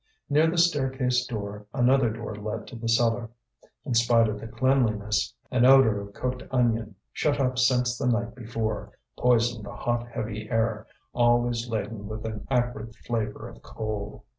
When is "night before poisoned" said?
8.07-9.63